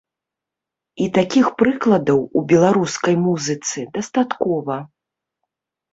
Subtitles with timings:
[1.05, 4.83] І такіх прыкладаў у беларускай музыцы дастаткова.